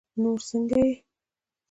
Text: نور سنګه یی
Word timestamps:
نور 0.21 0.39
سنګه 0.49 0.79
یی 0.87 0.91